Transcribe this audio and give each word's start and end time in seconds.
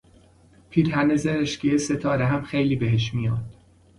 پیرهن 0.69 1.15
زرشکی 1.15 1.77
ستاره 1.77 2.25
هم 2.25 2.41
خیلی 2.43 2.75
بهش 2.75 3.13
میاد 3.13 3.53